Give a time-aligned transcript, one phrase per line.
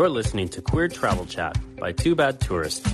[0.00, 2.88] You're listening to Queer Travel Chat by Two Bad Tourists.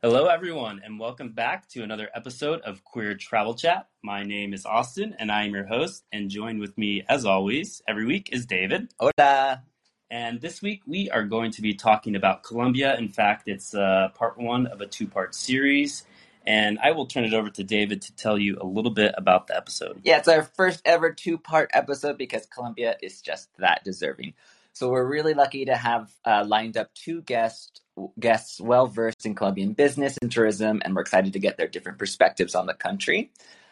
[0.00, 3.86] Hello, everyone, and welcome back to another episode of Queer Travel Chat.
[4.02, 6.04] My name is Austin, and I am your host.
[6.10, 8.94] And joined with me, as always, every week is David.
[8.98, 9.62] Hola.
[10.10, 12.96] And this week we are going to be talking about Colombia.
[12.96, 16.04] In fact, it's uh, part one of a two part series.
[16.46, 19.46] And I will turn it over to David to tell you a little bit about
[19.46, 20.00] the episode.
[20.02, 24.34] Yeah, it's our first ever two part episode because Colombia is just that deserving.
[24.72, 27.80] So we're really lucky to have uh, lined up two guests
[28.18, 31.98] guests well versed in Colombian business and tourism, and we're excited to get their different
[31.98, 33.30] perspectives on the country.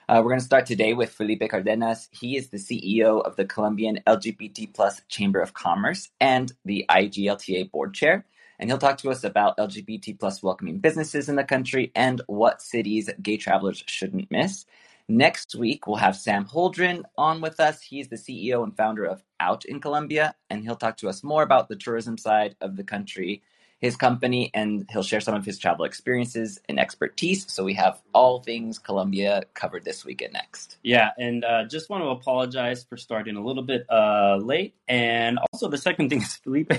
[0.09, 2.09] Uh, we're going to start today with Felipe Cardenas.
[2.11, 7.71] He is the CEO of the Colombian LGBT plus Chamber of Commerce and the IGLTA
[7.71, 8.27] board chair.
[8.61, 12.61] And he'll talk to us about LGBT plus welcoming businesses in the country and what
[12.61, 14.67] cities gay travelers shouldn't miss.
[15.09, 17.81] Next week, we'll have Sam Holdren on with us.
[17.81, 21.43] He's the CEO and founder of Out in Colombia, and he'll talk to us more
[21.43, 23.43] about the tourism side of the country
[23.81, 27.51] his company and he'll share some of his travel experiences and expertise.
[27.51, 30.77] So we have all things Colombia covered this week and next.
[30.83, 34.75] Yeah, and uh, just want to apologize for starting a little bit uh, late.
[34.87, 36.73] And also, the second thing is Felipe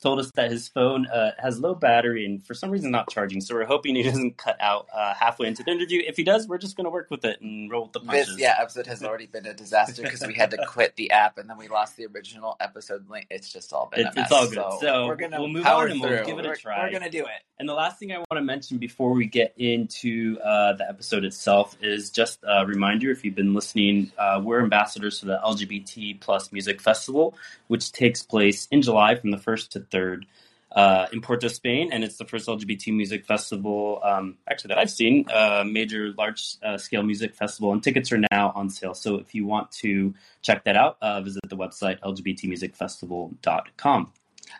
[0.00, 3.40] told us that his phone uh, has low battery and for some reason not charging.
[3.40, 6.02] So we're hoping he doesn't cut out uh, halfway into the interview.
[6.06, 8.28] If he does, we're just going to work with it and roll with the punches.
[8.28, 11.38] This yeah episode has already been a disaster because we had to quit the app
[11.38, 13.26] and then we lost the original episode link.
[13.30, 14.54] It's just all been it's, it's all good.
[14.54, 16.84] So, so, we're gonna we'll move on and we'll give it we're, try.
[16.84, 17.42] We're gonna do it.
[17.58, 21.24] And the last thing I want to mention before we get into uh, the episode
[21.24, 26.20] itself is just a reminder: if you've been listening, uh, we're ambassadors for the LGBT
[26.20, 27.34] plus music festival,
[27.68, 30.26] which takes place in July from the first to third.
[30.72, 34.90] Uh, in Porto, Spain, and it's the first LGBT music festival, um, actually that I've
[34.90, 38.92] seen, uh, major large uh, scale music festival, and tickets are now on sale.
[38.92, 44.12] So if you want to check that out, uh, visit the website lgbtmusicfestival.com.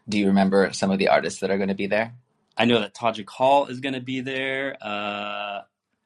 [0.08, 2.14] Do you remember some of the artists that are going to be there?
[2.56, 4.76] I know that Todrick Hall is going to be there.
[4.80, 5.62] Uh,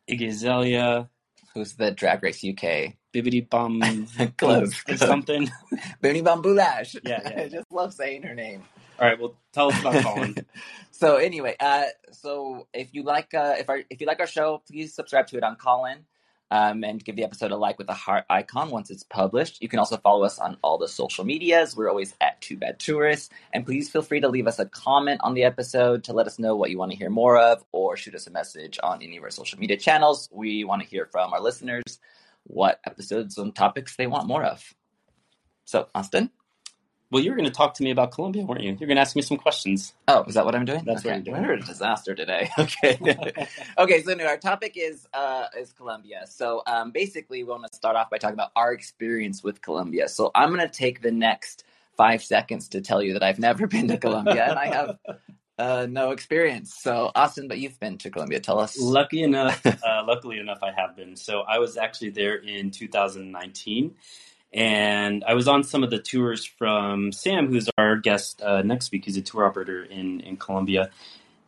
[0.09, 1.09] Iggy Azalea.
[1.55, 2.95] Who's the Drag Race UK?
[3.13, 3.83] Bibbidi Bum
[4.43, 5.51] or something.
[6.01, 6.97] Bimini Bon Boulash.
[7.05, 7.43] Yeah, yeah.
[7.45, 8.63] I just love saying her name.
[8.99, 10.37] All right, well, tell us about Callin.
[10.91, 14.63] so anyway, uh, so if you like uh, if our if you like our show,
[14.69, 16.05] please subscribe to it on Callin
[16.51, 19.63] um, and give the episode a like with a heart icon once it's published.
[19.63, 21.77] You can also follow us on all the social medias.
[21.77, 23.31] We're always at Two Bad Tourists.
[23.53, 26.39] And please feel free to leave us a comment on the episode to let us
[26.39, 29.17] know what you want to hear more of or shoot us a message on any
[29.17, 30.29] of our social media channels.
[30.33, 31.83] We want to hear from our listeners
[32.45, 34.75] what episodes and topics they want more of.
[35.65, 36.31] So, Austin?
[37.11, 38.77] Well, you were going to talk to me about Colombia, weren't you?
[38.79, 39.95] You're going to ask me some questions.
[40.07, 40.85] Oh, is that what I'm doing?
[40.85, 41.17] That's okay.
[41.17, 41.47] what you're doing.
[41.47, 42.51] We're a disaster today.
[42.59, 42.99] Okay.
[43.79, 44.03] okay.
[44.03, 46.25] So anyway, our topic is uh, is Colombia.
[46.29, 50.09] So um, basically, we want to start off by talking about our experience with Colombia.
[50.09, 51.65] So I'm going to take the next
[51.97, 54.99] five seconds to tell you that I've never been to Colombia and I have
[55.59, 56.75] uh, no experience.
[56.75, 58.41] So Austin, but you've been to Colombia.
[58.41, 58.79] Tell us.
[58.81, 61.17] Lucky enough, uh, luckily enough, I have been.
[61.17, 63.95] So I was actually there in 2019
[64.53, 68.91] and I was on some of the tours from Sam, who's our guest uh, next
[68.91, 69.05] week.
[69.05, 70.91] He's a tour operator in in Colombia,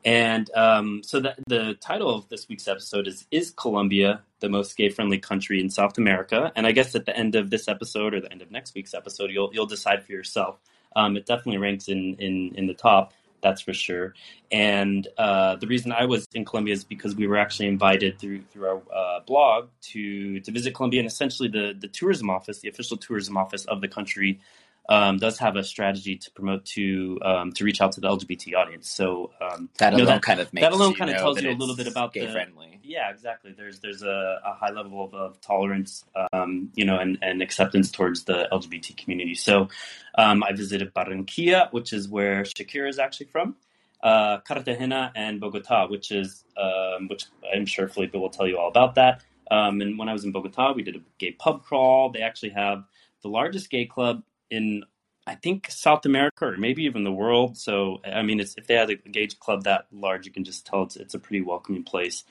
[0.05, 4.77] and um, so the the title of this week's episode is "Is Colombia the most
[4.77, 8.15] gay friendly country in South America?" And I guess at the end of this episode
[8.15, 10.61] or the end of next week's episode, you'll you'll decide for yourself.
[10.95, 14.15] Um, it definitely ranks in in in the top that's for sure.
[14.51, 18.43] And uh, the reason I was in Colombia is because we were actually invited through
[18.51, 22.69] through our uh, blog to to visit Colombia, and essentially the the tourism office, the
[22.69, 24.41] official tourism office of the country,
[24.89, 28.55] um, does have a strategy to promote to um, to reach out to the LGBT
[28.57, 28.91] audience.
[28.91, 31.41] So um, that alone you know, that, kind of makes that alone kind of tells
[31.41, 32.81] you a little bit about gay the, friendly.
[32.83, 33.55] Yeah, exactly.
[33.57, 37.91] There's there's a, a high level of, of tolerance, um, you know, and, and acceptance
[37.91, 39.35] towards the LGBT community.
[39.35, 39.69] So
[40.17, 43.57] um, I visited Barranquilla, which is where Shakira is actually from.
[44.03, 48.69] Uh, Cartagena and Bogota, which is um, which I'm sure Felipe will tell you all
[48.69, 49.23] about that.
[49.49, 52.11] Um, and when I was in Bogota, we did a gay pub crawl.
[52.11, 52.85] They actually have
[53.23, 54.85] the largest gay club in
[55.27, 57.57] I think South America or maybe even the world.
[57.57, 60.83] So I mean, if they had a gauge club that large, you can just tell
[60.83, 62.25] it's it's a pretty welcoming place.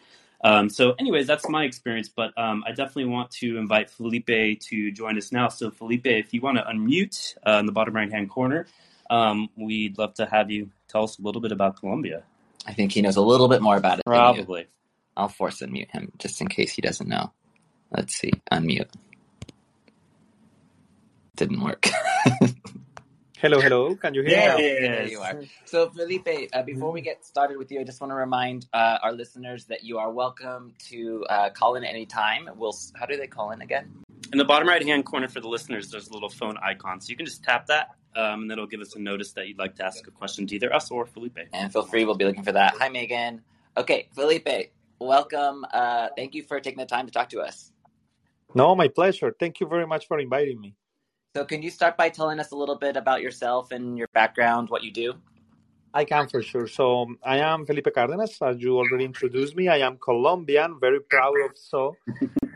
[0.43, 2.09] Um, so, anyways, that's my experience.
[2.09, 5.49] But um, I definitely want to invite Felipe to join us now.
[5.49, 8.65] So, Felipe, if you want to unmute uh, in the bottom right hand corner,
[9.09, 12.23] um, we'd love to have you tell us a little bit about Colombia.
[12.65, 14.05] I think he knows a little bit more about it.
[14.05, 14.67] Probably.
[15.15, 17.31] I'll force unmute him just in case he doesn't know.
[17.91, 18.31] Let's see.
[18.51, 18.89] Unmute.
[21.35, 21.87] Didn't work.
[23.41, 23.95] Hello, hello.
[23.95, 24.63] Can you hear There, me?
[24.87, 25.41] there you are.
[25.65, 28.99] So, Felipe, uh, before we get started with you, I just want to remind uh,
[29.01, 32.47] our listeners that you are welcome to uh, call in anytime.
[32.55, 32.75] We'll.
[32.93, 34.03] How do they call in again?
[34.31, 37.01] In the bottom right hand corner for the listeners, there's a little phone icon.
[37.01, 39.57] So you can just tap that, um, and it'll give us a notice that you'd
[39.57, 41.39] like to ask a question to either us or Felipe.
[41.51, 42.75] And feel free, we'll be looking for that.
[42.77, 43.41] Hi, Megan.
[43.75, 45.65] Okay, Felipe, welcome.
[45.73, 47.71] Uh, thank you for taking the time to talk to us.
[48.53, 49.33] No, my pleasure.
[49.37, 50.75] Thank you very much for inviting me.
[51.33, 54.69] So, can you start by telling us a little bit about yourself and your background,
[54.69, 55.13] what you do?
[55.93, 56.67] I can for sure.
[56.67, 59.69] So I am Felipe Cárdenas, as you already introduced me.
[59.69, 61.95] I am Colombian, very proud of so.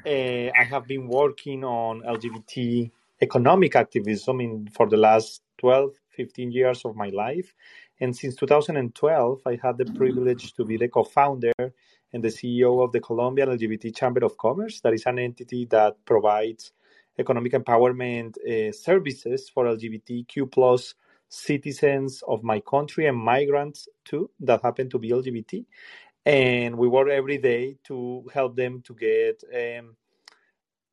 [0.06, 0.10] uh,
[0.60, 2.92] I have been working on LGBT
[3.22, 7.54] economic activism in, for the last 12, 15 years of my life.
[8.01, 11.54] And since 2012, I had the privilege to be the co-founder
[12.13, 14.81] and the CEO of the Colombian LGBT Chamber of Commerce.
[14.81, 16.72] That is an entity that provides
[17.17, 20.95] economic empowerment uh, services for LGBTQ plus
[21.29, 25.65] citizens of my country and migrants too that happen to be LGBT.
[26.25, 29.95] And we work every day to help them to get um,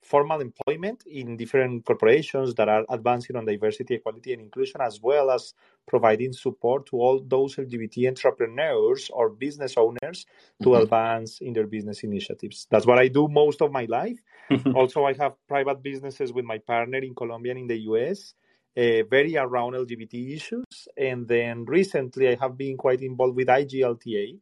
[0.02, 5.30] formal employment in different corporations that are advancing on diversity, equality, and inclusion, as well
[5.30, 5.54] as
[5.86, 10.26] providing support to all those LGBT entrepreneurs or business owners
[10.62, 10.82] to Mhm.
[10.82, 12.66] advance in their business initiatives.
[12.70, 14.18] That's what I do most of my life.
[14.74, 18.34] also, I have private businesses with my partner in Colombia and in the US,
[18.76, 20.88] uh, very around LGBT issues.
[20.96, 24.38] And then recently, I have been quite involved with IGLTA,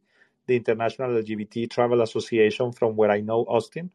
[0.47, 3.91] the International LGBT Travel Association, from where I know Austin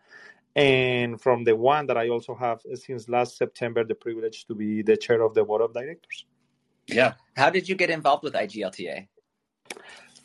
[0.55, 4.83] and from the one that I also have since last September the privilege to be
[4.83, 6.25] the chair of the board of directors.
[6.89, 7.15] Yeah.
[7.37, 9.09] How did you get involved with IGLTA?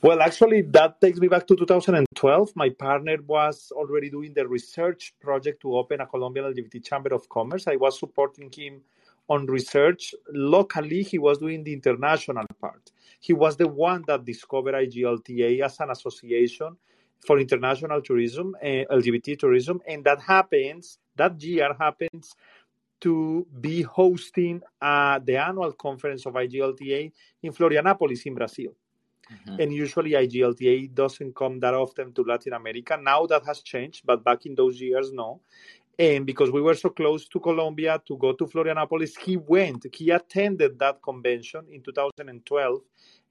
[0.03, 2.55] Well, actually, that takes me back to 2012.
[2.55, 7.29] My partner was already doing the research project to open a Colombian LGBT Chamber of
[7.29, 7.67] Commerce.
[7.67, 8.81] I was supporting him
[9.29, 10.15] on research.
[10.33, 12.91] Locally, he was doing the international part.
[13.19, 16.75] He was the one that discovered IGLTA as an association
[17.19, 22.33] for international tourism, uh, LGBT tourism, and that happens, that year happens
[23.01, 27.11] to be hosting uh, the annual conference of IGLTA
[27.43, 28.73] in Florianopolis in Brazil.
[29.31, 29.59] Mhm.
[29.59, 32.97] And usually IGLTA doesn't come that often to Latin America.
[33.01, 35.41] Now that has changed, but back in those years, no.
[35.97, 40.09] And because we were so close to Colombia to go to Florianopolis, he went, he
[40.09, 42.81] attended that convention in 2012.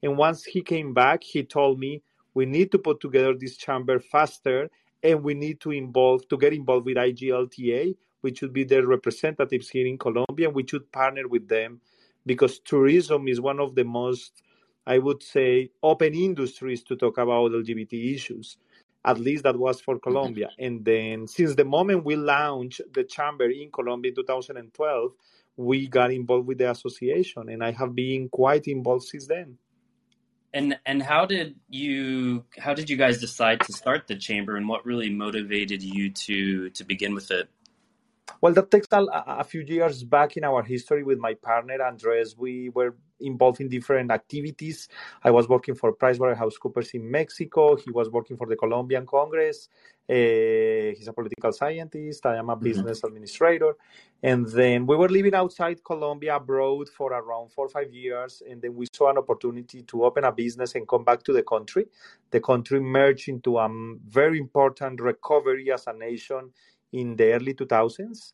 [0.03, 2.01] And once he came back, he told me,
[2.33, 4.69] we need to put together this chamber faster
[5.03, 9.69] and we need to involve, to get involved with IGLTA, which should be their representatives
[9.69, 10.49] here in Colombia.
[10.49, 11.81] We should partner with them
[12.25, 14.41] because tourism is one of the most
[14.85, 18.57] I would say, open industries to talk about LGBT issues.
[19.03, 20.47] At least that was for Colombia.
[20.47, 20.65] Mm-hmm.
[20.65, 25.11] And then, since the moment we launched the chamber in Colombia in 2012,
[25.57, 29.57] we got involved with the association, and I have been quite involved since then.
[30.53, 34.67] And and how did you how did you guys decide to start the chamber, and
[34.67, 37.49] what really motivated you to to begin with it?
[38.39, 42.37] Well, that takes a, a few years back in our history with my partner Andres.
[42.37, 44.87] We were involved in different activities.
[45.23, 47.75] I was working for PricewaterhouseCoopers in Mexico.
[47.75, 49.69] He was working for the Colombian Congress.
[50.09, 52.25] Uh, he's a political scientist.
[52.25, 53.75] I am a business administrator.
[54.23, 58.41] And then we were living outside Colombia, abroad for around four or five years.
[58.49, 61.43] And then we saw an opportunity to open a business and come back to the
[61.43, 61.85] country.
[62.31, 63.69] The country merged into a
[64.09, 66.51] very important recovery as a nation
[66.93, 68.33] in the early 2000s.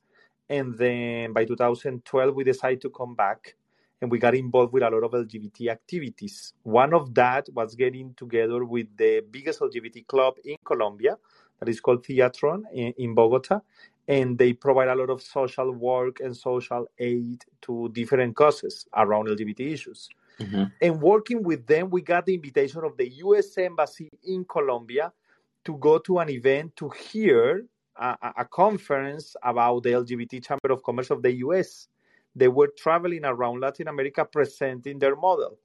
[0.50, 3.56] And then by 2012, we decided to come back
[4.02, 6.54] and we got involved with a lot of LGBT activities.
[6.64, 11.18] One of that was getting together with the biggest LGBT club in Colombia,
[11.60, 13.62] that is called Theatron in, in Bogota.
[14.08, 19.28] And they provide a lot of social work and social aid to different causes around
[19.28, 20.08] LGBT issues.
[20.40, 20.72] Mhm.
[20.82, 25.12] And working with them, we got the invitation of the US Embassy in Colombia
[25.66, 27.66] to go to an event to hear
[28.00, 31.88] a, conference about the LGBT Chamber of Commerce of the US.
[32.36, 35.58] They were traveling around Latin America presenting their model.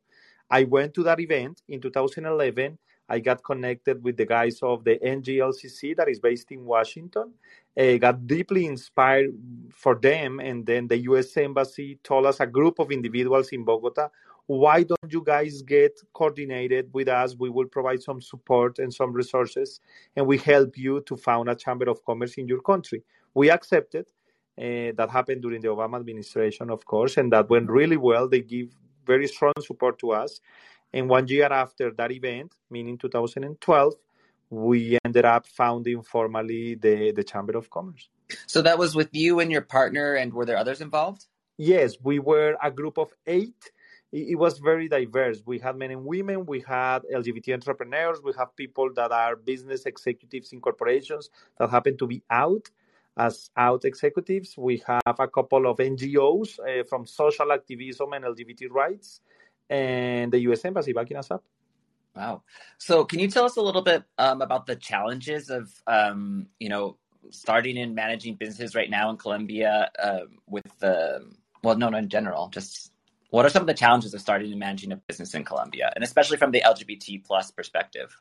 [0.51, 2.79] I went to that event in 2011.
[3.09, 7.33] I got connected with the guys of the NGLCC that is based in Washington.
[7.77, 9.35] Uh, got deeply inspired
[9.75, 11.37] for them, and then the U.S.
[11.37, 14.09] Embassy told us a group of individuals in Bogota,
[14.47, 17.37] why don't you guys get coordinated with us?
[17.39, 19.81] We will provide some support and some resources,
[20.17, 23.03] and we help you to found a chamber of commerce in your country.
[23.35, 24.07] We accepted.
[24.59, 28.29] Uh, that happened during the Obama administration, of course, and that went really well.
[28.29, 28.69] They give
[29.07, 30.41] very strong support to us.
[30.93, 33.95] And one year after that event, meaning 2012,
[34.51, 38.11] we ended up founding formally the, the Chamber of Commerce.
[38.47, 41.27] So that was with you and your partner, and were there others involved?
[41.57, 43.71] Yes, we were a group of eight.
[44.13, 45.43] It, was very diverse.
[45.47, 49.87] We had men and women, we had LGBT entrepreneurs, we have people that are business
[49.87, 52.69] executives in corporations that happen to be out
[53.17, 54.55] as out executives.
[54.57, 59.21] We have a couple of NGOs uh, from social activism and LGBT rights,
[59.69, 60.65] and the U.S.
[60.65, 61.43] Embassy backing us up.
[62.15, 62.43] Wow.
[62.79, 66.69] So, can you tell us a little bit um, about the challenges of, um, you
[66.69, 66.99] know,
[67.31, 71.27] starting and managing businesses right now in Colombia uh, with the,
[71.63, 72.92] well, no, no, in general, just
[73.33, 76.05] what are some of the challenges of starting and managing a business in Colombia, and
[76.05, 78.15] especially from the LGBT plus perspective?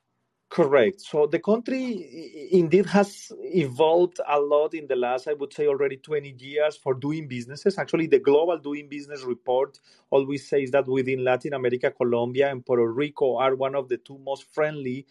[0.50, 1.02] Correct.
[1.02, 5.98] So the country indeed has evolved a lot in the last, I would say, already
[5.98, 7.78] 20 years for doing businesses.
[7.78, 9.78] Actually, the Global Doing Business Report
[10.12, 14.18] always says that within Latin America, Colombia and Puerto Rico are one of the two
[14.20, 15.06] most friendly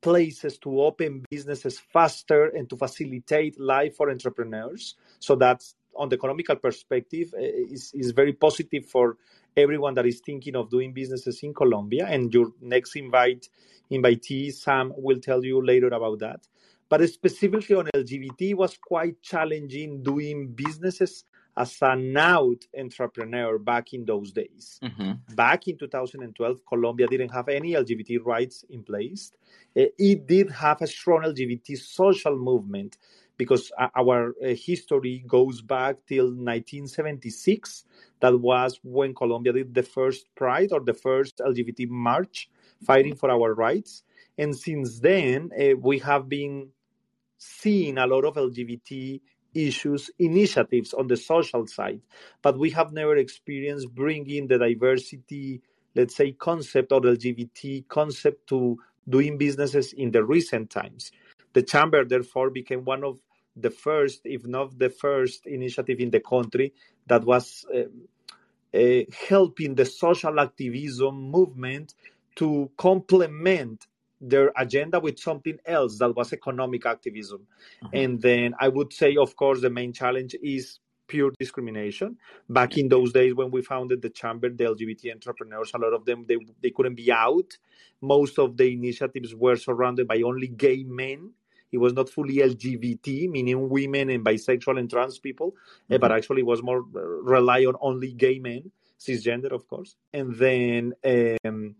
[0.00, 4.94] places to open businesses faster and to facilitate life for entrepreneurs.
[5.20, 9.16] So that's on the economical perspective is, is very positive for
[9.56, 12.06] everyone that is thinking of doing businesses in Colombia.
[12.08, 13.48] And your next invite
[13.90, 16.46] invitee, Sam, will tell you later about that.
[16.88, 21.24] But specifically on LGBT, was quite challenging doing businesses
[21.56, 24.80] as an out entrepreneur back in those days.
[24.82, 25.34] Mm-hmm.
[25.34, 29.32] Back in 2012, Colombia didn't have any LGBT rights in place.
[29.76, 32.96] Eh, it did have a strong LGBT social movement
[33.36, 37.84] because our uh, history goes back till 1976.
[38.20, 42.48] That was when Colombia did the first Pride or the first LGBT march
[42.84, 44.02] fighting for our rights.
[44.38, 46.68] And since then, uh, we have been
[47.38, 49.20] seeing a lot of LGBT
[49.54, 52.00] issues, initiatives on the social side,
[52.40, 55.60] but we have never experienced bringing the diversity,
[55.94, 61.12] let's say, concept or LGBT concept to doing businesses in the recent times.
[61.52, 63.18] The chamber, therefore, became one of
[63.56, 66.72] the first, if not the first, initiative in the country
[67.06, 67.82] that was uh,
[68.76, 71.94] uh, helping the social activism movement
[72.36, 73.86] to complement
[74.20, 77.46] their agenda with something else that was economic activism.
[77.82, 77.96] Mm-hmm.
[77.96, 80.78] And then I would say, of course, the main challenge is
[81.08, 82.16] pure discrimination.
[82.48, 86.06] Back in those days when we founded the chamber, the LGBT entrepreneurs, a lot of
[86.06, 87.58] them they, they couldn't be out.
[88.00, 91.32] Most of the initiatives were surrounded by only gay men
[91.72, 96.00] it was not fully LGBT, meaning women and bisexual and trans people, eh, mm-hmm.
[96.00, 99.96] but actually was more uh, rely on only gay men, cisgender, of course.
[100.12, 100.92] And then
[101.44, 101.74] um,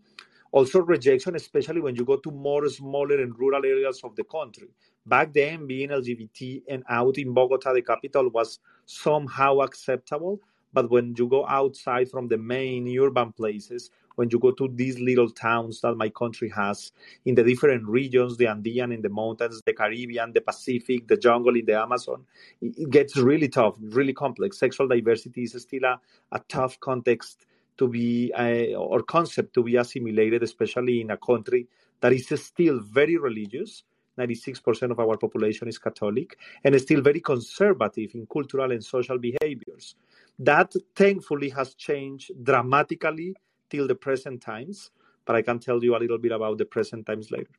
[0.51, 4.69] also rejection, especially when you go to more smaller and rural areas of the country.
[5.05, 10.39] Back then, being LGBT and out in Bogota, the capital, was somehow acceptable.
[10.71, 14.99] But when you go outside from the main urban places, when you go to these
[14.99, 16.91] little towns that my country has
[17.25, 21.55] in the different regions, the Andean in the mountains, the Caribbean, the Pacific, the jungle
[21.55, 22.25] in the Amazon,
[22.61, 24.59] it gets really tough, really complex.
[24.59, 25.99] Sexual diversity is still a,
[26.31, 27.45] a tough context
[27.77, 31.67] to be uh, or concept to be assimilated, especially in a country
[32.01, 33.83] that is still very religious.
[34.19, 39.17] 96% of our population is Catholic and is still very conservative in cultural and social
[39.17, 39.95] behaviors.
[40.37, 43.35] That thankfully has changed dramatically
[43.73, 44.91] till the present times,
[45.25, 47.49] but I can tell you a little bit about the present times later.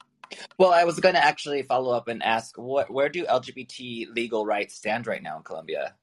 [0.58, 4.46] Well, I was going to actually follow up and ask, what, where do LGBT legal
[4.46, 5.94] rights stand right now in Colombia?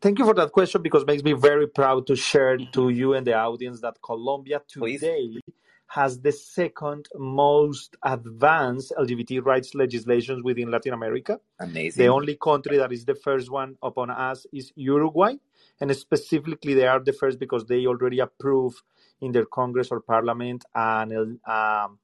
[0.00, 3.14] Thank you for that question because it makes me very proud to share to you
[3.14, 5.40] and the audience that Colombia today Please.
[5.88, 11.40] has the second most advanced LGBT rights legislations within Latin America.
[11.58, 12.00] Amazing.
[12.00, 15.34] The only country that is the first one upon us is Uruguay.
[15.80, 18.82] And specifically, they are the first because they already approved
[19.20, 21.98] in their Congress or Parliament and um,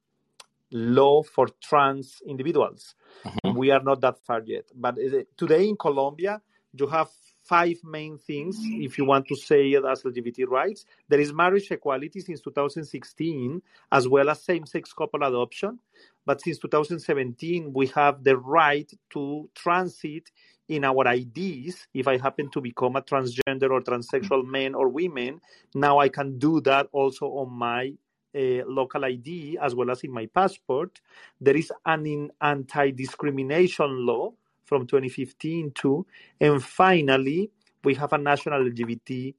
[0.71, 2.94] law for trans individuals.
[3.25, 3.56] Mm-hmm.
[3.56, 4.64] We are not that far yet.
[4.75, 6.40] But uh, today in Colombia,
[6.73, 7.09] you have
[7.44, 10.87] five main things if you want to say it as LGBT rights.
[11.09, 15.78] There is marriage equality since 2016, as well as same sex couple adoption.
[16.25, 20.30] But since 2017, we have the right to transit
[20.68, 25.40] in our IDs, if I happen to become a transgender or transsexual man or women,
[25.75, 27.92] now I can do that also on my
[28.35, 31.00] uh, local ID as well as in my passport.
[31.40, 34.33] There is an anti discrimination law
[34.64, 36.06] from 2015 too.
[36.40, 37.50] And finally,
[37.85, 39.35] we have a national LGBT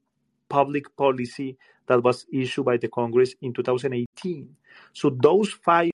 [0.48, 4.56] public policy that was issued by the Congress in 2018.
[4.92, 5.90] So those five,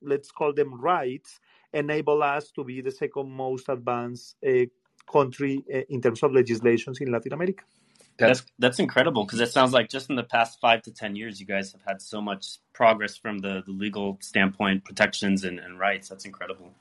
[0.00, 1.40] let's call them rights,
[1.72, 4.64] enable us to be the second most advanced uh,
[5.10, 7.64] country uh, in terms of legislations in Latin America.
[8.18, 11.38] That's that's incredible because it sounds like just in the past five to ten years,
[11.38, 15.78] you guys have had so much progress from the, the legal standpoint, protections and, and
[15.78, 16.08] rights.
[16.08, 16.72] That's incredible.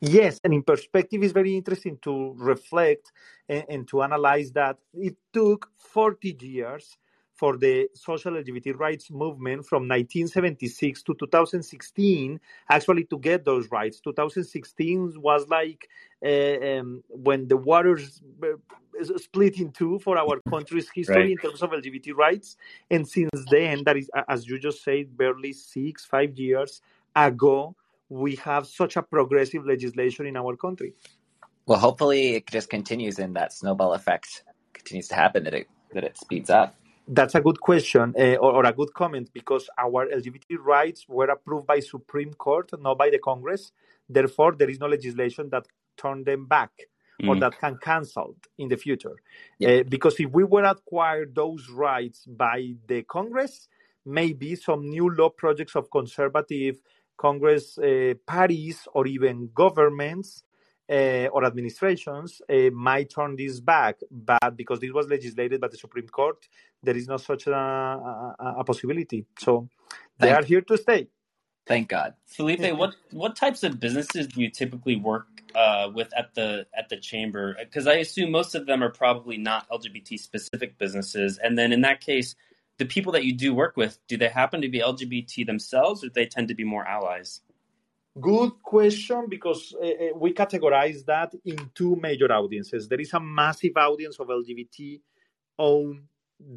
[0.00, 3.12] Yes, and in perspective, it's very interesting to reflect
[3.48, 6.96] and, and, to analyze that it took 40 years
[7.36, 12.40] for the social LGBT rights movement from 1976 to 2016,
[12.70, 14.00] actually to get those rights.
[14.00, 15.88] 2016 was like
[16.24, 18.22] uh, um, when the waters
[19.16, 21.30] split in two for our country's history right.
[21.30, 22.56] in terms of LGBT rights.
[22.90, 26.80] And since then, that is, as you just said, barely six, five years
[27.14, 27.76] ago,
[28.08, 30.94] we have such a progressive legislation in our country.
[31.66, 36.04] Well, hopefully, it just continues and that snowball effect continues to happen that it that
[36.04, 36.74] it speeds up.
[37.08, 41.26] That's a good question uh, or, or, a good comment because our LGBT rights were
[41.26, 43.70] approved by Supreme Court, not by the Congress.
[44.08, 46.70] Therefore, there is no legislation that turned them back
[47.22, 47.28] mm.
[47.28, 49.16] or that can cancel in the future.
[49.58, 49.68] Yeah.
[49.68, 53.68] Uh, because if we were acquired those rights by the Congress,
[54.04, 56.80] maybe some new law projects of conservative
[57.16, 60.42] Congress uh, parties or even governments
[60.88, 65.76] uh, or administrations uh, might turn this back, but because this was legislated by the
[65.76, 66.46] Supreme Court,
[66.86, 69.26] there is no such a, a, a possibility.
[69.38, 69.68] So
[70.18, 71.08] they Thank are here to stay.
[71.66, 72.60] Thank God, Felipe.
[72.78, 76.96] what what types of businesses do you typically work uh, with at the at the
[76.96, 77.56] chamber?
[77.58, 81.80] Because I assume most of them are probably not LGBT specific businesses, and then in
[81.80, 82.36] that case,
[82.78, 86.06] the people that you do work with, do they happen to be LGBT themselves, or
[86.06, 87.40] do they tend to be more allies?
[88.20, 92.88] Good question because uh, we categorize that in two major audiences.
[92.88, 95.00] There is a massive audience of LGBT
[95.58, 96.02] owned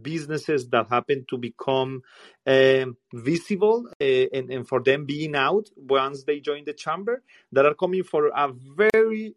[0.02, 2.02] businesses that happen to become
[2.46, 7.66] uh, visible uh, and, and, for them being out once they join the chamber that
[7.66, 9.36] are coming for a very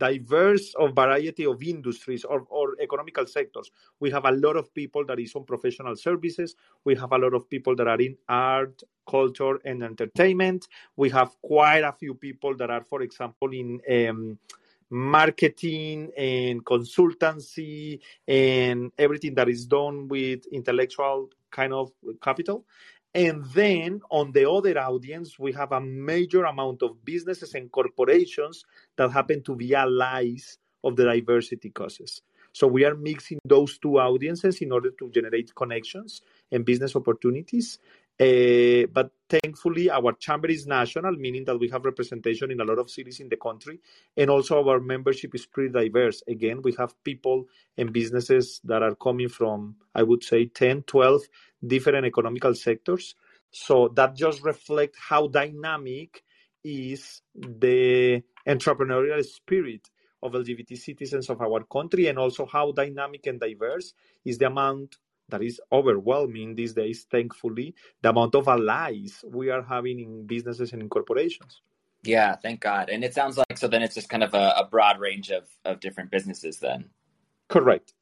[0.00, 3.70] diverse of variety of industries or, or economical sectors.
[4.00, 6.56] We have a lot of people that is on professional services.
[6.84, 10.68] We have a lot of people that are in art, culture, and entertainment.
[10.96, 14.38] We have quite a few people that are, for example, in um,
[14.90, 21.92] marketing and consultancy and everything that is done with intellectual kind of
[22.22, 22.64] capital.
[23.14, 28.64] And then on the other audience, we have a major amount of businesses and corporations
[28.96, 32.22] that happen to be allies of the diversity causes.
[32.52, 37.78] So we are mixing those two audiences in order to generate connections and business opportunities.
[38.20, 42.78] Uh, but thankfully, our chamber is national, meaning that we have representation in a lot
[42.78, 43.80] of cities in the country.
[44.14, 46.22] And also, our membership is pretty diverse.
[46.28, 47.46] Again, we have people
[47.78, 51.22] and businesses that are coming from, I would say, 10, 12
[51.66, 53.14] different economical sectors.
[53.52, 56.22] So that just reflects how dynamic
[56.62, 59.88] is the entrepreneurial spirit
[60.22, 63.94] of LGBT citizens of our country, and also how dynamic and diverse
[64.26, 64.96] is the amount
[65.30, 70.72] that is overwhelming these days, thankfully, the amount of allies we are having in businesses
[70.72, 71.62] and in corporations.
[72.02, 72.88] Yeah, thank God.
[72.88, 75.48] And it sounds like so then it's just kind of a, a broad range of,
[75.64, 76.90] of different businesses then.
[77.48, 77.92] Correct.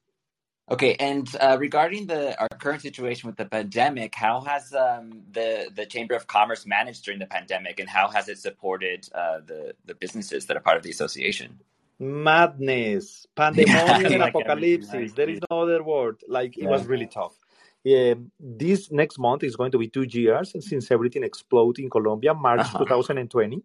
[0.71, 5.71] Okay, and uh, regarding the our current situation with the pandemic, how has um, the
[5.73, 9.73] the Chamber of Commerce managed during the pandemic, and how has it supported uh, the
[9.85, 11.59] the businesses that are part of the association?
[11.99, 14.87] Madness, pandemonium, and like apocalypse.
[14.89, 16.21] There is no other word.
[16.27, 16.65] Like yeah.
[16.65, 17.35] it was really tough.
[17.83, 22.33] Yeah, this next month is going to be two years since everything exploded in Colombia,
[22.33, 22.79] March uh-huh.
[22.79, 23.61] 2020.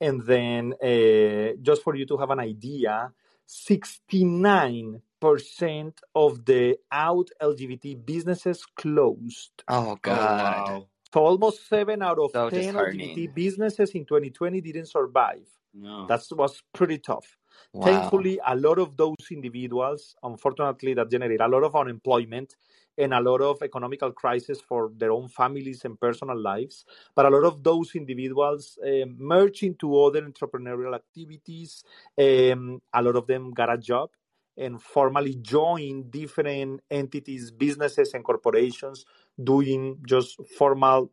[0.00, 3.12] And then, uh, just for you to have an idea,
[3.46, 9.62] 69 percent of the out LGBT businesses closed.
[9.68, 10.68] Oh, oh God!
[10.68, 10.86] wow.
[11.12, 15.46] So almost seven out of so ten LGBT businesses in 2020 didn't survive.
[15.74, 16.06] No.
[16.06, 17.37] That was pretty tough.
[17.72, 18.20] Wow.
[18.20, 22.56] Thankfully, a lot of those individuals, unfortunately, that generate a lot of unemployment
[22.96, 26.84] and a lot of economical crisis for their own families and personal lives.
[27.14, 31.84] But a lot of those individuals um, merge into other entrepreneurial activities.
[32.18, 34.10] Um, a lot of them got a job
[34.56, 39.04] and formally join different entities, businesses, and corporations
[39.42, 41.12] doing just formal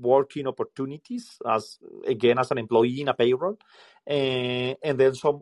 [0.00, 3.58] working opportunities as again as an employee in a payroll.
[4.06, 5.40] And, and then some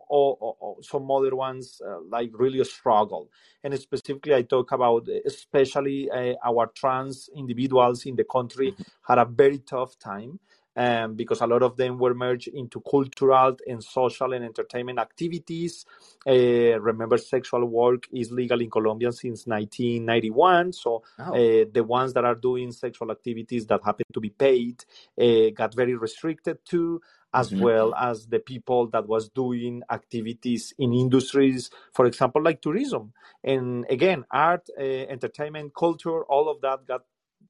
[0.81, 3.29] some other ones uh, like really struggle.
[3.63, 8.83] And specifically i talk about especially uh, our trans individuals in the country mm-hmm.
[9.07, 10.39] had a very tough time
[10.77, 15.85] um, because a lot of them were merged into cultural and social and entertainment activities.
[16.25, 20.73] Uh, remember, sexual work is legal in Colombia since 1991.
[20.73, 21.23] So oh.
[21.33, 24.85] uh, the ones that are doing sexual activities that happen to be paid
[25.19, 27.01] uh, got very restricted too
[27.33, 27.63] as mm-hmm.
[27.63, 33.11] well as the people that was doing activities in industries for example like tourism
[33.43, 37.01] and again art uh, entertainment culture all of that got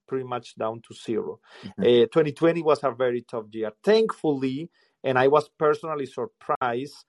[0.07, 1.81] pretty much down to 0 mm-hmm.
[1.81, 3.71] uh, 2020 was a very tough year.
[3.83, 4.69] Thankfully,
[5.03, 7.05] and I was personally surprised,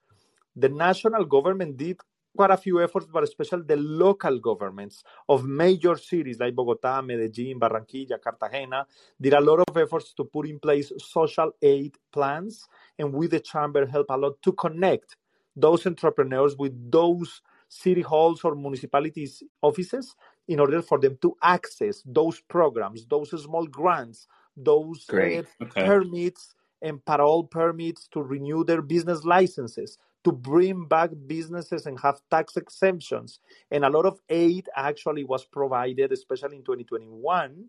[0.55, 1.97] the national government did
[2.35, 7.59] quite a few efforts, but especially the local governments of major cities like Bogota, Medellin,
[7.59, 8.85] Barranquilla, Cartagena
[9.19, 13.39] did a lot of efforts to put in place social aid plans, and we, the
[13.39, 15.17] chamber, help a lot to connect
[15.55, 20.15] those entrepreneurs with those city halls or municipalities offices
[20.49, 25.85] in order for them to access those programs, those small grants, those uh, Okay.
[25.85, 32.21] permits and parole permits to renew their business licenses, to bring back businesses and have
[32.31, 33.41] tax exemptions.
[33.71, 37.67] And a lot of aid actually was provided, especially in 2021,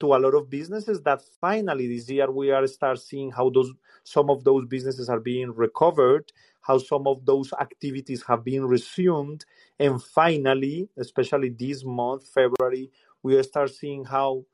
[0.00, 3.72] to a lot of businesses that finally this year we are start seeing how those
[4.04, 9.46] some of those businesses are being recovered, how some of those activities have been resumed,
[9.82, 12.90] and finally, especially this month, February,
[13.22, 14.44] we start seeing how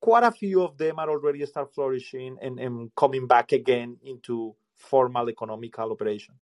[0.00, 4.54] quite a few of them are already start flourishing and, and coming back again into
[4.76, 6.34] formal economical operation.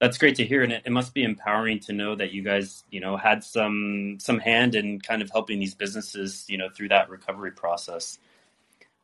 [0.00, 2.84] That's great to hear, and it, it must be empowering to know that you guys,
[2.90, 6.88] you know, had some some hand in kind of helping these businesses, you know, through
[6.88, 8.18] that recovery process.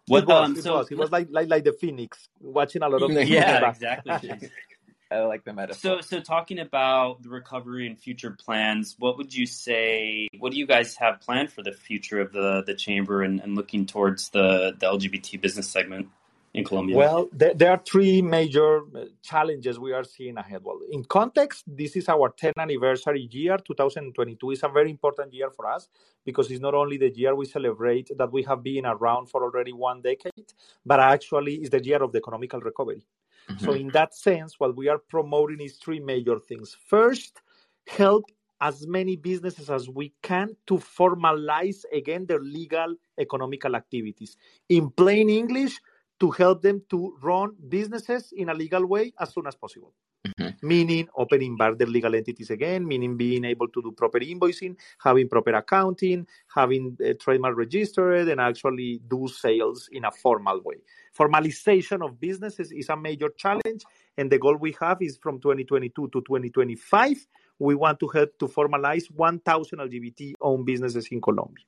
[0.07, 0.91] What, it was, um, it so was.
[0.91, 4.51] It was like, like like the phoenix, watching a lot of yeah, exactly.
[5.11, 5.79] I like the metaphor.
[5.79, 10.29] So, so talking about the recovery and future plans, what would you say?
[10.39, 13.57] What do you guys have planned for the future of the the chamber and, and
[13.57, 16.09] looking towards the the LGBT business segment
[16.55, 16.97] in Colombia?
[16.97, 20.63] Well, there, there are three major uh, challenges we are seeing ahead.
[20.63, 23.59] Well, in context, this is our 10th anniversary year.
[23.59, 25.89] 2022 is a very important year for us
[26.25, 29.73] because it's not only the year we celebrate that we have been around for already
[29.73, 30.53] one decade,
[30.87, 33.05] but actually is the year of the economical recovery.
[33.51, 33.65] Mm-hmm.
[33.65, 36.77] So, in that sense, what we are promoting is three major things.
[36.87, 37.43] First,
[37.87, 38.25] help
[38.61, 44.37] as many businesses as we can to formalize again their legal economical activities.
[44.69, 45.81] In plain English,
[46.21, 49.95] to help them to run businesses in a legal way as soon as possible.
[50.27, 50.67] Mm-hmm.
[50.69, 55.31] Meaning opening bar their legal entities again, meaning being able to do proper invoicing, having
[55.31, 60.77] proper accounting, having a trademark registered, and actually do sales in a formal way.
[61.19, 63.83] Formalization of businesses is a major challenge,
[64.19, 67.27] and the goal we have is from 2022 to 2025.
[67.59, 71.65] We want to help to formalize 1,000 LGBT owned businesses in Colombia.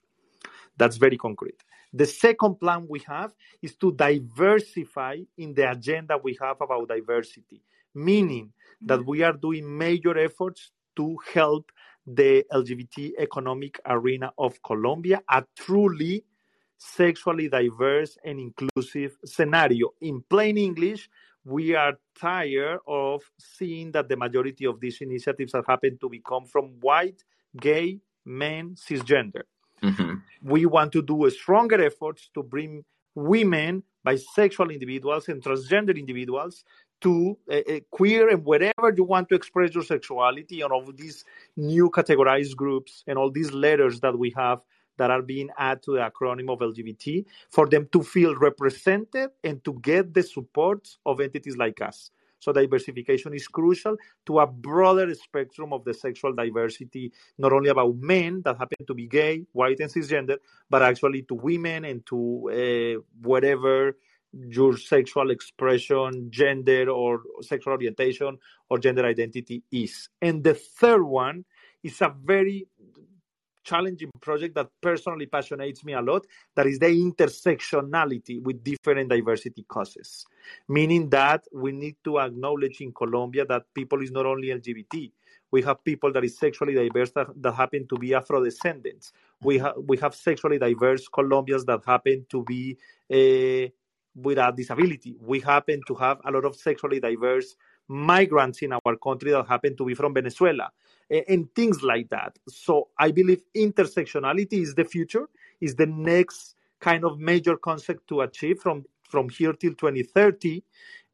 [0.77, 1.62] That's very concrete.
[1.93, 7.62] The second plan we have is to diversify in the agenda we have about diversity,
[7.94, 11.70] meaning that we are doing major efforts to help
[12.07, 16.24] the LGBT economic arena of Colombia, a truly
[16.78, 19.90] sexually diverse and inclusive scenario.
[20.00, 21.09] In plain English,
[21.44, 26.44] we are tired of seeing that the majority of these initiatives have happened to become
[26.44, 27.22] from white,
[27.61, 29.42] gay, men, cisgender.
[29.83, 30.14] Mm-hmm.
[30.42, 36.64] We want to do a stronger efforts to bring women, bisexual individuals, and transgender individuals
[37.03, 37.61] to uh,
[37.91, 41.25] queer and wherever you want to express your sexuality and all these
[41.57, 44.62] new categorized groups and all these letters that we have
[44.99, 49.65] that are being added to the acronym of LGBT for them to feel represented and
[49.65, 52.11] to get the support of entities like us.
[52.43, 57.97] So diversification is crucial to a broader spectrum of the sexual diversity, not only about
[57.97, 60.38] men that happen to be gay, white, and cisgender,
[60.69, 62.19] but actually to women and to
[62.51, 63.97] uh, whatever
[64.33, 68.38] your sexual expression, gender, or sexual orientation
[68.71, 70.09] or gender identity is.
[70.21, 71.45] And the third one
[71.83, 72.66] is a very
[73.64, 79.64] challenging project that personally passionates me a lot that is the intersectionality with different diversity
[79.68, 80.25] causes.
[80.68, 85.12] Meaning that we need to acknowledge in colombia that people is not only lgbt
[85.53, 89.59] we have people that is sexually diverse that, that happen to be afro descendants we
[89.59, 92.77] have we have sexually diverse colombians that happen to be
[93.12, 93.68] uh,
[94.14, 97.57] with a disability we happen to have a lot of sexually diverse
[97.88, 100.70] migrants in our country that happen to be from venezuela
[101.29, 102.38] and things like that.
[102.48, 105.29] So I believe intersectionality is the future,
[105.61, 110.62] is the next kind of major concept to achieve from, from here till 2030.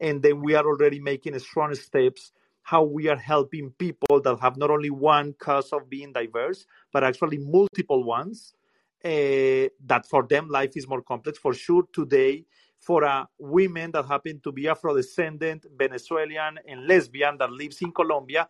[0.00, 2.32] And then we are already making strong steps
[2.62, 7.02] how we are helping people that have not only one cause of being diverse, but
[7.02, 8.54] actually multiple ones.
[9.04, 11.38] Uh, that for them life is more complex.
[11.38, 12.44] For sure, today,
[12.78, 17.92] for a women that happen to be Afro descendant, Venezuelan, and lesbian that lives in
[17.92, 18.48] Colombia,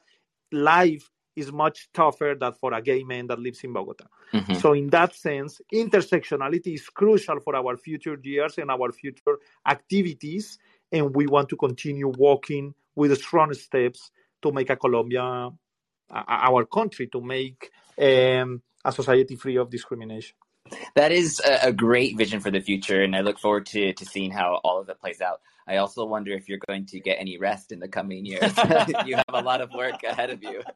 [0.53, 4.07] life is much tougher than for a gay man that lives in Bogota.
[4.33, 4.55] Mm-hmm.
[4.55, 10.59] So, in that sense, intersectionality is crucial for our future years and our future activities.
[10.91, 14.11] And we want to continue walking with strong steps
[14.43, 15.51] to make a Colombia,
[16.11, 20.35] our country, to make um, a society free of discrimination.
[20.95, 24.31] That is a, great vision for the future, and I look forward to, to seeing
[24.31, 25.41] how all of it plays out.
[25.67, 28.53] I also wonder if you're going to get any rest in the coming years.
[29.07, 30.63] you have a lot of work ahead of you.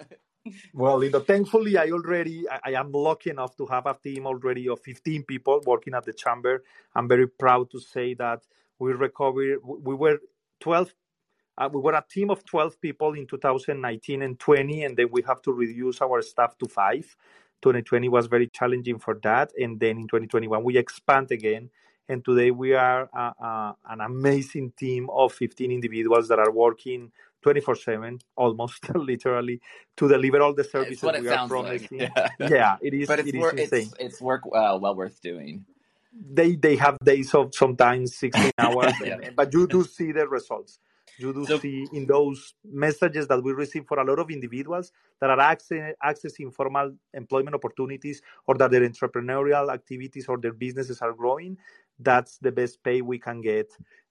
[0.75, 4.27] Well, you know, thankfully, I already I, I am lucky enough to have a team
[4.27, 6.65] already of 15 people working at the chamber.
[6.97, 8.43] I'm very proud to say that
[8.81, 9.59] we recovered.
[9.63, 10.19] We were
[10.59, 10.93] 12.
[11.59, 15.23] Uh, we were a team of 12 people in 2019 and 20, and then we
[15.23, 17.15] have to reduce our staff to five.
[17.63, 21.71] 2020 was very challenging for that, and then in 2021 we expand again.
[22.09, 27.13] And today we are uh, uh, an amazing team of 15 individuals that are working
[27.43, 29.61] 24 7 almost literally
[29.97, 32.13] to deliver all the services that we are promising like.
[32.39, 32.49] yeah.
[32.49, 32.77] yeah.
[32.81, 35.65] it is but it's, it wor- is it's, it's work uh, well worth doing
[36.33, 39.31] they they have days of sometimes 16 hours yeah.
[39.35, 40.79] but you do see the results
[41.23, 44.93] you do so, see in those messages that we receive for a lot of individuals
[45.21, 51.01] that are access, accessing formal employment opportunities or that their entrepreneurial activities or their businesses
[51.01, 51.57] are growing
[51.99, 53.71] that's the best pay we can get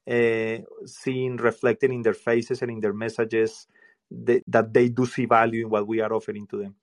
[0.10, 3.68] uh, seeing reflected in their faces and in their messages
[4.10, 6.76] they, that they do see value in what we are offering to them.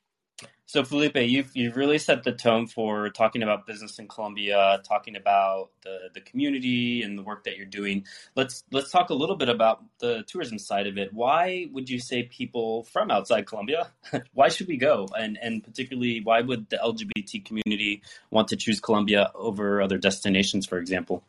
[0.68, 5.16] So Felipe, you've you've really set the tone for talking about business in Colombia, talking
[5.16, 8.04] about the, the community and the work that you're doing.
[8.36, 11.10] Let's let's talk a little bit about the tourism side of it.
[11.14, 13.92] Why would you say people from outside Colombia?
[14.34, 15.08] why should we go?
[15.18, 20.66] And and particularly, why would the LGBT community want to choose Colombia over other destinations,
[20.66, 21.24] for example?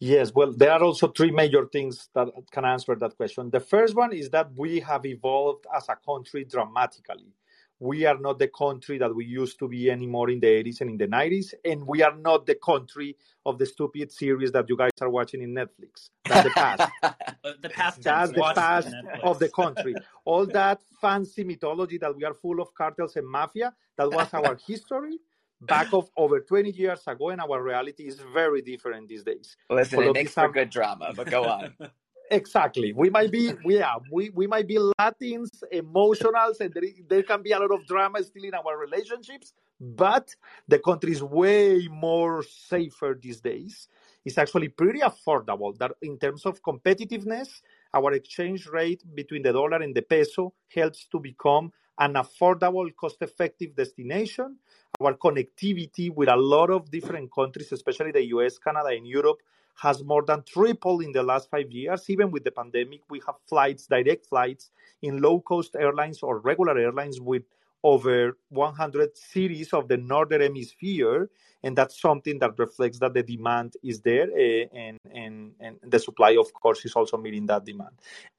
[0.00, 3.50] Yes, well, there are also three major things that can answer that question.
[3.50, 7.32] The first one is that we have evolved as a country dramatically.
[7.84, 10.88] We are not the country that we used to be anymore in the 80s and
[10.88, 14.76] in the 90s, and we are not the country of the stupid series that you
[14.78, 16.08] guys are watching in Netflix.
[16.24, 16.90] That's the past.
[17.60, 18.02] the past.
[18.02, 19.94] That's the past of the country.
[20.24, 24.56] All that fancy mythology that we are full of cartels and mafia, that was our
[24.66, 25.18] history
[25.60, 29.58] back of over 20 years ago, and our reality is very different these days.
[29.68, 31.74] Listen, it makes for good drama, but go on.
[32.30, 32.92] exactly.
[32.92, 37.42] We might be, we are, we, we might be Latins, emotionals, and there, there can
[37.42, 40.34] be a lot of drama still in our relationships, but
[40.68, 43.88] the country is way more safer these days.
[44.24, 47.60] It's actually pretty affordable that in terms of competitiveness,
[47.92, 53.18] our exchange rate between the dollar and the peso helps to become an affordable, cost
[53.20, 54.56] effective destination
[55.00, 59.38] our connectivity with a lot of different countries, especially the US, Canada, and Europe,
[59.80, 62.08] has more than tripled in the last five years.
[62.08, 64.70] Even with the pandemic, we have flights, direct flights
[65.02, 67.42] in low cost airlines or regular airlines with
[67.84, 71.28] over 100 cities of the northern hemisphere
[71.62, 75.98] and that's something that reflects that the demand is there uh, and, and, and the
[75.98, 77.90] supply of course is also meeting that demand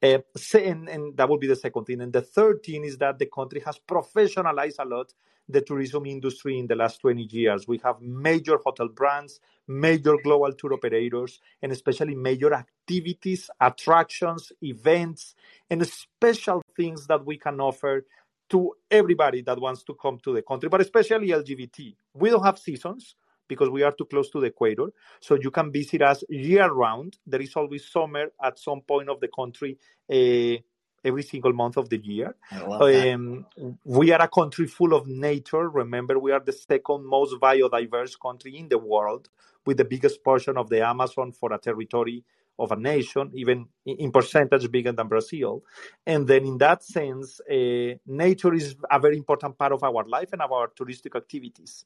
[0.02, 0.18] uh,
[0.54, 3.26] and, and that would be the second thing and the third thing is that the
[3.26, 5.14] country has professionalized a lot
[5.48, 7.68] the tourism industry in the last 20 years.
[7.68, 15.34] We have major hotel brands, major global tour operators, and especially major activities, attractions, events,
[15.70, 18.04] and special things that we can offer
[18.50, 21.94] to everybody that wants to come to the country, but especially LGBT.
[22.14, 23.16] We don't have seasons
[23.48, 24.86] because we are too close to the equator.
[25.20, 27.16] So you can visit us year round.
[27.26, 29.78] There is always summer at some point of the country.
[30.10, 30.62] Uh,
[31.06, 32.34] every single month of the year.
[32.80, 33.46] Um,
[33.84, 35.68] we are a country full of nature.
[35.70, 39.28] Remember, we are the second most biodiverse country in the world,
[39.64, 42.24] with the biggest portion of the Amazon for a territory
[42.58, 45.62] of a nation, even in percentage bigger than Brazil.
[46.06, 50.30] And then, in that sense, uh, nature is a very important part of our life
[50.32, 51.84] and our touristic activities.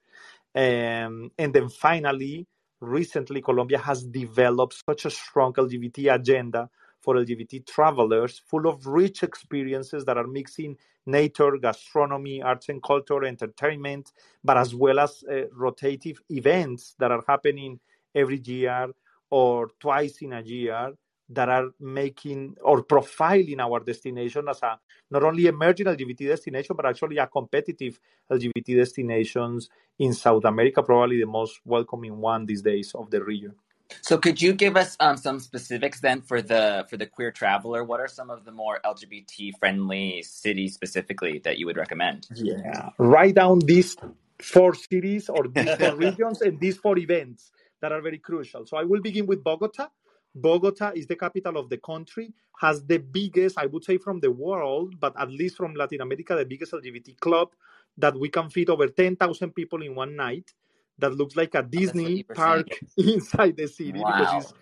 [0.55, 2.47] Um, and then, finally,
[2.81, 9.23] recently, Colombia has developed such a strong LGBT agenda for LGBT travelers, full of rich
[9.23, 14.13] experiences that are mixing nature, gastronomy, arts and culture, entertainment,
[14.45, 17.81] but as well as uh, rotative events that are happening
[18.15, 18.89] every year
[19.31, 20.93] or twice in a year
[21.33, 24.79] that are making or profiling our destination as a
[25.11, 31.21] not only emerging LGBT destination, but actually a competitive LGBT destinations in South America, probably
[31.21, 33.55] the most welcoming one these days of the region.
[34.03, 37.85] So could you give us um, some specifics then for the for the queer traveler?
[37.85, 42.29] What are some of the more LGBT friendly cities specifically that you would recommend?
[42.35, 43.97] Yeah, write down these
[44.41, 48.67] four cities or these four regions and these four events that are very crucial.
[48.67, 49.89] So I will begin with Bogota.
[50.35, 54.31] Bogota is the capital of the country, has the biggest, I would say, from the
[54.31, 57.51] world, but at least from Latin America, the biggest LGBT club
[57.99, 60.53] that we can fit over 10,000 people in one night
[61.01, 64.19] that looks like a Disney park inside the city wow.
[64.19, 64.55] because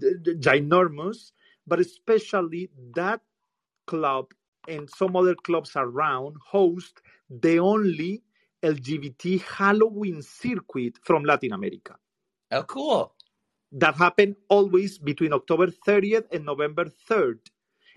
[0.00, 1.32] it's ginormous.
[1.66, 3.20] But especially that
[3.86, 4.32] club
[4.68, 8.22] and some other clubs around host the only
[8.62, 11.96] LGBT Halloween circuit from Latin America.
[12.50, 13.14] Oh, cool.
[13.72, 17.38] That happened always between October 30th and November 3rd.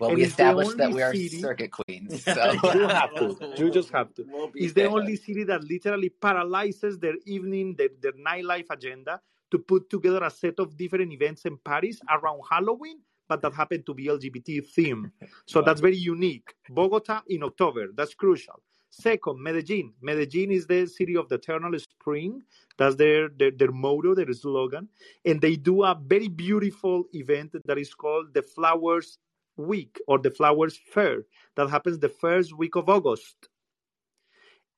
[0.02, 3.54] Well, And we established that we are city- circuit queens, so You have to.
[3.58, 4.24] You just have to.
[4.28, 9.20] We'll be It's the only city that literally paralyzes their evening, their, their nightlife agenda
[9.52, 13.82] to put together a set of different events in Paris around Halloween, but that happen
[13.84, 15.12] to be LGBT theme.
[15.46, 15.66] So Wow.
[15.66, 16.54] that's very unique.
[16.70, 18.62] Bogota in October, that's crucial.
[18.90, 19.94] Second, Medellin.
[20.02, 22.42] Medellin is the city of the eternal spring.
[22.78, 24.88] That's their, their, their motto, their slogan.
[25.24, 29.18] And they do a very beautiful event that is called the Flowers
[29.56, 31.24] Week or the Flowers Fair
[31.56, 33.48] that happens the first week of August.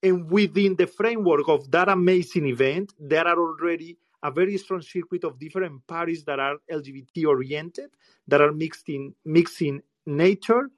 [0.02, 5.24] And within the framework of that amazing event, there are already a very strong circuit
[5.24, 7.90] of different parties that are LGBT oriented,
[8.26, 10.70] that are mixed in mixing nature,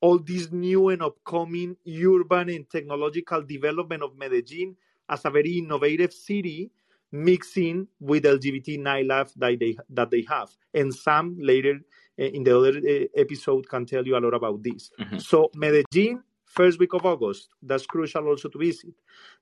[0.00, 4.76] all this new and upcoming urban and technological development of Medellin
[5.08, 6.70] as a very innovative city,
[7.10, 10.50] mixing with LGBT nightlife that they that they have.
[10.74, 11.80] And some later
[12.18, 14.90] in the other uh, episode can tell you a lot about this.
[14.98, 15.20] Mhm.
[15.20, 18.94] So Medellin, first week of August, that's crucial also to visit.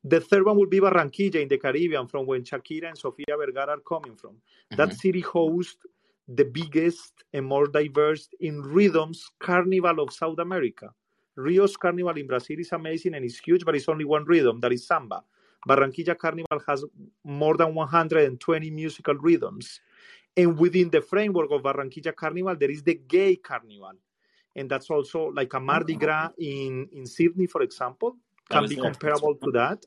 [0.04, 3.72] The third one will be Barranquilla in the Caribbean, from when Shakira and Sofia Vergara
[3.72, 4.36] are coming from.
[4.72, 4.96] That Mhm.
[5.00, 5.86] city hosts
[6.28, 10.90] the biggest and more diverse in rhythms carnival of South America.
[11.36, 14.72] Rio's carnival in Brazil is amazing and it's huge, but it's only one rhythm, that
[14.72, 15.22] is samba.
[15.68, 16.84] Barranquilla Carnival has
[17.24, 19.80] more than 120 musical rhythms.
[20.36, 23.92] And within the framework of Barranquilla Carnival, there is the gay carnival.
[24.54, 26.00] And that's also like a Mardi mm.
[26.00, 28.16] Gras in, in Sydney, for example,
[28.48, 28.84] can was be there.
[28.84, 29.84] comparable to that.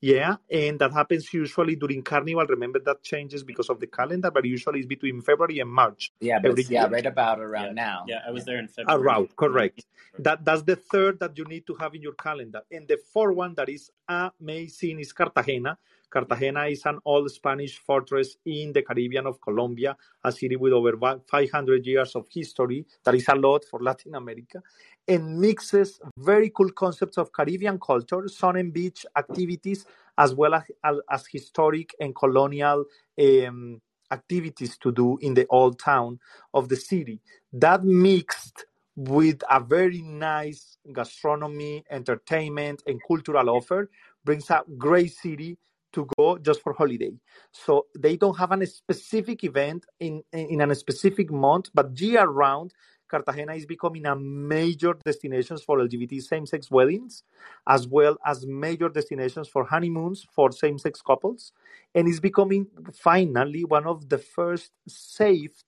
[0.00, 2.44] Yeah, and that happens usually during Carnival.
[2.46, 6.12] Remember that changes because of the calendar, but usually it's between February and March.
[6.20, 6.90] Yeah, but yeah, year.
[6.90, 7.72] right about around Yeah.
[7.72, 8.04] now.
[8.06, 9.02] Yeah, I was there in February.
[9.02, 9.86] Around, correct.
[10.18, 12.60] That that's the third that you need to have in your calendar.
[12.70, 15.78] And the fourth one that is amazing is Cartagena.
[16.10, 20.92] Cartagena is an old Spanish fortress in the Caribbean of Colombia, a city with over
[21.28, 22.86] 500 years of history.
[23.04, 24.62] That is a lot for Latin America,
[25.06, 29.84] and mixes very cool concepts of Caribbean culture, sun and beach activities,
[30.18, 30.64] as well as,
[31.10, 32.84] as historic and colonial
[33.20, 36.18] um, activities to do in the old town
[36.54, 37.20] of the city.
[37.52, 43.90] That mixed with a very nice gastronomy, entertainment, and cultural offer
[44.24, 45.58] brings a great city
[45.92, 47.12] to go just for holiday.
[47.52, 52.72] So they don't have a specific event in in a specific month, but year round,
[53.08, 57.22] Cartagena is becoming a major destination for LGBT same-sex weddings,
[57.66, 61.52] as well as major destinations for honeymoons for same-sex couples,
[61.94, 65.62] and is becoming finally one of the first safe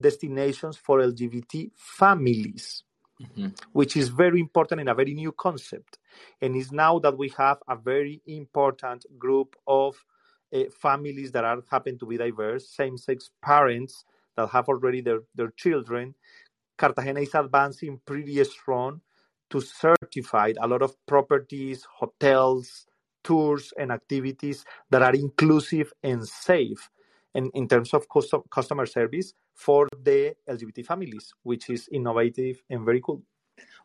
[0.00, 2.82] destinations for LGBT families
[3.20, 3.54] Mhm.
[3.72, 5.98] which is very important and a very new concept.
[6.40, 10.04] And it's now that we have a very important group of
[10.52, 14.04] uh, families that are happen to be diverse, same-sex parents
[14.36, 16.14] that have already their, their children.
[16.76, 19.00] Cartagena is advancing pretty strong
[19.50, 22.86] to certify a lot of properties, hotels,
[23.22, 26.90] tours, and activities that are inclusive and safe
[27.34, 32.84] in, in terms of custom, customer service for the LGBT families, which is innovative and
[32.84, 33.22] very cool.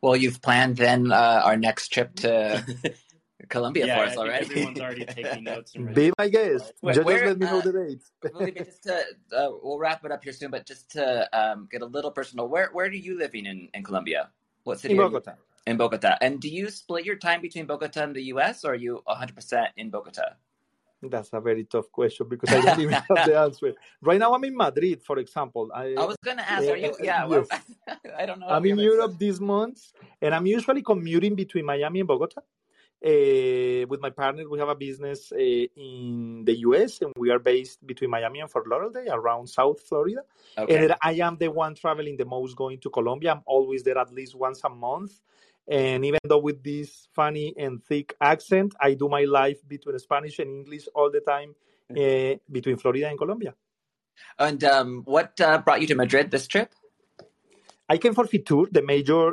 [0.02, 2.64] Well, you've planned then uh, our next trip to
[3.50, 4.46] Colombia yeah, for us think already.
[4.46, 5.76] everyone's already taking notes.
[5.76, 6.10] And ready.
[6.10, 6.74] Be my guest.
[6.82, 8.12] Where- just, where, let me know uh, the dates.
[8.32, 8.94] Felipe, just to
[9.36, 12.48] uh, we'll wrap it up here soon, but just to um, get a little personal,
[12.48, 14.30] where where are you living in, in Colombia?
[14.64, 14.94] What city?
[14.94, 15.34] In Bogota.
[15.68, 16.18] in Bogota.
[16.22, 18.64] And do you split your time between Bogota and the U.S.
[18.66, 20.36] or are you 100 percent in Bogota?
[21.02, 23.74] That's a very tough question because I don't even have the answer.
[24.02, 25.72] Right now, I'm in Madrid, for example.
[25.74, 26.92] I, I was gonna ask, are you?
[26.92, 27.46] Uh, Yeah, well.
[28.18, 28.48] I don't know.
[28.50, 29.80] I'm in Europe this month,
[30.22, 32.42] and I'm usually commuting between Miami and Bogota.
[33.02, 37.40] Uh, with my partner, we have a business uh, in the US, and we are
[37.40, 40.22] based between Miami and Fort Lauderdale, around South Florida.
[40.58, 40.84] Okay.
[40.84, 43.32] And I am the one traveling the most going to Colombia.
[43.32, 45.14] I'm always there at least once a month.
[45.70, 50.40] And even though with this funny and thick accent, I do my life between Spanish
[50.40, 51.54] and English all the time
[51.92, 53.54] uh, between Florida and Colombia.
[54.38, 56.74] And um, what uh, brought you to Madrid this trip?
[57.88, 59.30] I came for Fitur, the major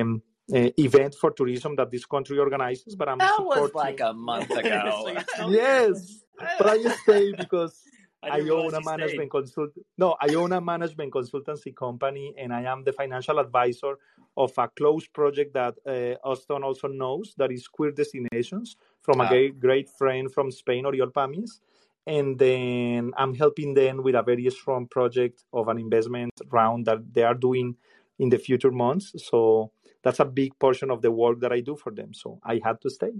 [0.00, 4.12] um, uh, event for tourism that this country organizes, but I'm That was like a
[4.12, 5.08] month ago.
[5.38, 6.22] you're yes,
[6.58, 7.82] but I just stay because
[8.30, 9.70] I, didn't own a management consult.
[9.96, 13.98] No, I own a management consultancy company, and I am the financial advisor
[14.36, 19.24] of a close project that uh, Austin also knows that is Queer Destinations from a
[19.24, 19.28] Ah.
[19.28, 21.60] great, great friend from Spain, Oriol Pàmies.
[22.06, 27.12] And then I'm helping them with a very strong project of an investment round that
[27.12, 27.76] they are doing
[28.18, 29.12] in the future months.
[29.28, 29.72] So
[30.02, 32.14] that's a big portion of the work that I do for them.
[32.14, 33.12] So I had to stay.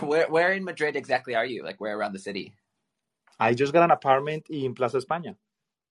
[0.00, 1.62] Where where in Madrid exactly are you?
[1.62, 2.54] Like where around the city?
[3.42, 5.34] I just got an apartment in Plaza España.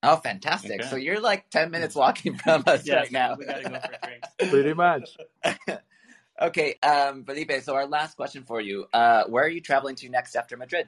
[0.03, 0.79] Oh, fantastic!
[0.79, 0.89] Okay.
[0.89, 3.35] So you're like ten minutes walking from us Yes, right now.
[3.37, 4.29] we gotta go for drinks.
[4.49, 5.17] Pretty much.
[6.41, 7.51] okay, um, Felipe.
[7.61, 10.87] So our last question for you: uh, Where are you traveling to next after Madrid?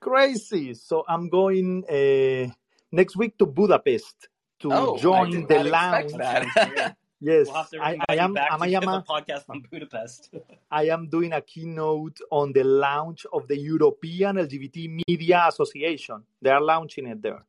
[0.00, 0.74] Crazy.
[0.74, 2.54] So I'm going uh,
[2.92, 4.28] next week to Budapest
[4.60, 6.94] to Oh, I join did the not lounge.
[7.26, 7.36] expect Sounds great.
[7.38, 8.32] Yes, We'll have to I, invite I, am.
[8.34, 10.34] back am to I am a a, podcast on Budapest.
[10.70, 16.22] I am doing a keynote on the launch of the European LGBT Media Association.
[16.42, 17.44] They are launching it there.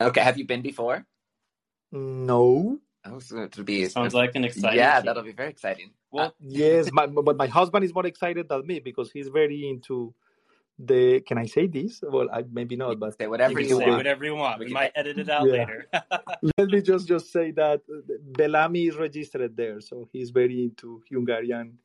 [0.00, 1.04] Okay, have you been before?
[1.92, 2.78] No.
[3.04, 4.78] Oh, so it'll be Sounds like an exciting.
[4.78, 5.06] yeah, team.
[5.06, 5.90] that'll be very exciting.
[6.10, 9.68] Well, uh, Yes, my, but my husband is more excited than me because he's very
[9.68, 10.14] into
[10.84, 11.20] the.
[11.20, 12.02] Can I say this?
[12.02, 13.96] Well, I, maybe not, but Say whatever you you say want.
[13.98, 14.58] whatever you want.
[14.58, 15.52] We We can- might edit it out Yeah.
[15.52, 15.86] later.
[16.58, 17.80] let me just just say that
[18.38, 21.78] Bellamy is registered there, so he's very into Hungarian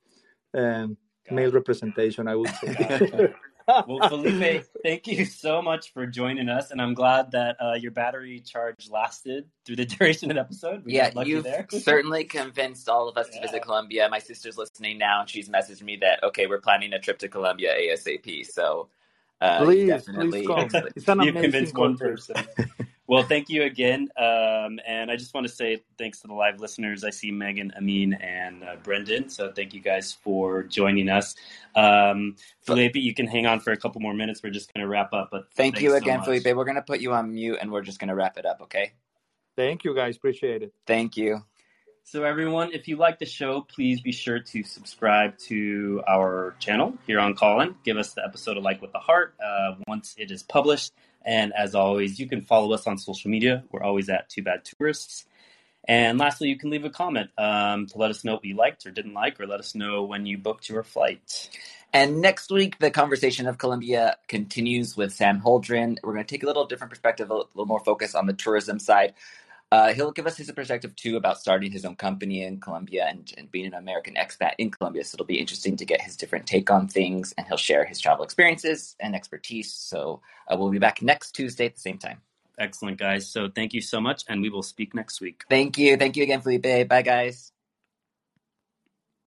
[0.54, 0.98] um,
[1.32, 2.28] male representation.
[2.28, 3.34] I would say.
[3.68, 7.91] Well, Felipe, thank you so much for joining us, and I'm glad that uh, your
[7.91, 10.86] battery charge lasted through the duration of the episode.
[10.86, 11.68] We yeah, got lucky you've there.
[11.72, 14.07] certainly convinced all of us to visit Colombia.
[14.09, 17.28] My sister's listening now, and she's messaged me that okay, we're planning a trip to
[17.28, 18.45] Colombia ASAP.
[18.45, 18.89] So
[19.41, 20.84] uh, please, definitely, please come.
[20.95, 22.16] It's an you amazing convinced one country.
[22.16, 22.36] person.
[23.08, 26.60] Well, thank you again, um, and I just want to say thanks to the live
[26.60, 27.03] listeners.
[27.03, 29.30] I see Megan, Amin, and uh, Brendan.
[29.30, 31.36] So thank you guys for joining us.
[31.76, 34.41] Um, Felipe, you can hang on for a couple more minutes.
[34.43, 35.30] We're just going to wrap up.
[35.32, 36.26] But Thank you again, much.
[36.26, 36.56] Felipe.
[36.56, 38.62] We're gonna put you on mute, and we're just gonna wrap it up.
[38.62, 38.93] Okay?
[39.56, 40.18] Thank you, guys.
[40.18, 40.74] Appreciate it.
[40.88, 41.43] Thank you.
[42.08, 46.95] So, everyone, if you like the show, please be sure to subscribe to our channel
[47.08, 47.76] here on Callin.
[47.84, 50.93] Give us the episode a like with the heart uh, once it is published.
[51.26, 53.63] And as always, you can follow us on social media.
[53.71, 55.26] We're always at Two Bad Tourists.
[55.88, 58.86] And lastly, you can leave a comment um, to let us know what you liked
[58.86, 61.49] or didn't like, or let us know when you booked your flight.
[61.93, 65.97] And next week, the conversation of Colombia continues with Sam Holdren.
[66.03, 68.80] We're going to take a little different perspective, a little more focus on the tourism
[68.80, 69.13] side.
[69.72, 73.34] Uh, he'll give us his perspective too about starting his own company in Colombia and,
[73.38, 75.03] and being an American expat in Colombia.
[75.03, 77.99] So it'll be interesting to get his different take on things, and he'll share his
[77.99, 79.74] travel experiences and expertise.
[79.74, 82.22] So uh, we'll be back next Tuesday at the same time.
[82.59, 83.28] Excellent, guys.
[83.30, 85.43] So, thank you so much, and we will speak next week.
[85.49, 85.97] Thank you.
[85.97, 86.88] Thank you again, Felipe.
[86.88, 87.51] Bye, guys.